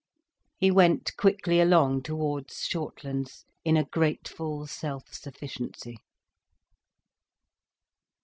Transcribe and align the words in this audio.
He 0.57 0.71
went 0.71 1.15
quickly 1.15 1.61
along 1.61 2.01
towards 2.01 2.65
Shortlands, 2.65 3.45
in 3.63 3.77
a 3.77 3.83
grateful 3.85 4.65
self 4.65 5.13
sufficiency. 5.13 5.97